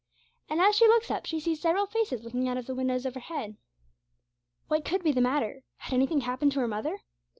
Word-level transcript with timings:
And 0.49 0.59
as 0.59 0.75
she 0.75 0.87
looks 0.87 1.11
up 1.11 1.27
she 1.27 1.39
sees 1.39 1.61
several 1.61 1.85
faces 1.85 2.23
looking 2.23 2.49
out 2.49 2.57
of 2.57 2.65
the 2.65 2.73
windows 2.73 3.05
overhead. 3.05 3.55
What 4.67 4.83
could 4.83 5.03
be 5.03 5.11
the 5.11 5.21
matter? 5.21 5.61
Had 5.77 5.93
anything 5.93 6.21
happened 6.21 6.53
to 6.53 6.59
her 6.61 6.67
mother? 6.67 7.01